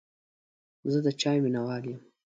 [0.91, 2.01] زه د چای مینهوال یم.